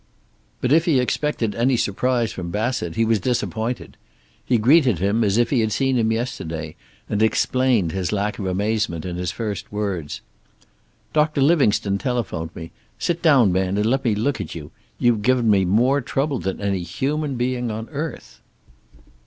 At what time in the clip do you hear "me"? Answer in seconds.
12.55-12.71, 14.03-14.15, 15.51-15.65